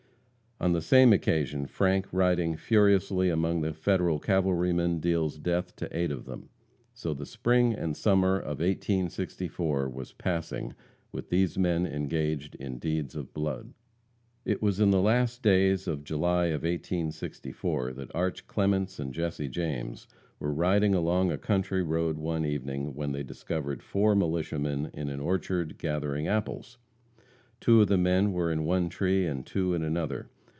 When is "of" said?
6.11-6.25, 8.37-8.59, 13.15-13.33, 15.87-16.03, 16.47-16.61, 27.81-27.87